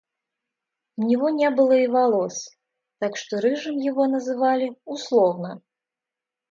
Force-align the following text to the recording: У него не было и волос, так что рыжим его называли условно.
У 0.99 1.03
него 1.03 1.29
не 1.29 1.51
было 1.51 1.73
и 1.73 1.85
волос, 1.85 2.49
так 2.97 3.15
что 3.15 3.39
рыжим 3.39 3.75
его 3.77 4.07
называли 4.07 4.75
условно. 4.83 5.61